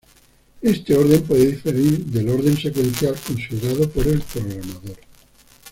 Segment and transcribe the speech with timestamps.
[0.63, 4.97] Este orden puede diferir del orden secuencial considerado por el programador.